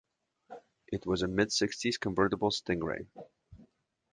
It 0.87 1.05
was 1.05 1.21
a 1.21 1.27
mid 1.27 1.51
sixties 1.51 1.99
convertible 1.99 2.49
Stingray. 2.49 3.05